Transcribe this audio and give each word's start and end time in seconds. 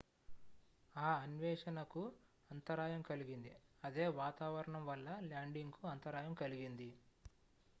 ఆ 0.95 1.09
అన్వేషణ 1.17 1.83
కు 1.89 2.03
అంతరాయం 2.51 3.01
కలిగింది 3.01 3.51
అదే 3.83 4.07
వాతావరణం 4.15 4.83
వల్ల 4.85 5.17
ల్యాండింగ్ 5.23 5.71
కు 5.71 5.83
అంతరాయం 5.87 6.33
కలిగింది 6.35 6.89